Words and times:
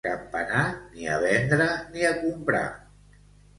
A 0.03 0.03
Campanar, 0.09 0.63
ni 0.95 1.09
a 1.17 1.19
vendre 1.25 1.69
ni 1.93 2.09
a 2.11 2.17
comprar. 2.25 2.65